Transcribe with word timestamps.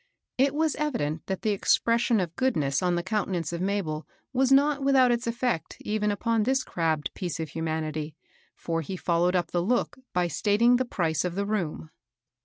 It 0.39 0.55
was 0.55 0.73
evident 0.77 1.27
that 1.27 1.43
the 1.43 1.51
expression 1.51 2.19
of 2.19 2.35
goodness 2.35 2.81
on 2.81 2.95
the 2.95 3.03
countenance 3.03 3.53
of 3.53 3.61
Mabel 3.61 4.07
was 4.33 4.51
not 4.51 4.81
without 4.83 5.11
its 5.11 5.27
ef 5.27 5.35
fect 5.35 5.77
even 5.81 6.09
upon 6.09 6.41
this 6.41 6.63
crabbed 6.63 7.13
piece 7.13 7.39
of 7.39 7.49
humanity, 7.49 8.15
for 8.55 8.81
he 8.81 8.97
followed 8.97 9.35
up 9.35 9.51
the 9.51 9.61
look 9.61 9.99
by 10.11 10.27
stating 10.27 10.77
the 10.77 10.85
price 10.85 11.23
of 11.23 11.35
the 11.35 11.45
room. 11.45 11.91